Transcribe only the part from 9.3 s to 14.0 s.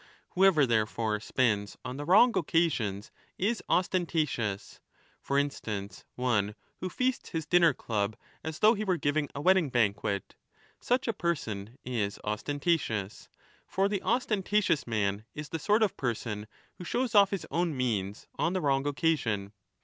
a wedding banquet, such a person is ostentatious (for